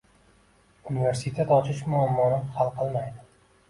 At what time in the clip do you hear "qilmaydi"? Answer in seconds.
2.83-3.29